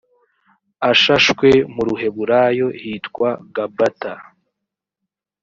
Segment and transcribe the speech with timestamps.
[0.91, 4.13] ashashwe mu ruheburayo hitwa gabata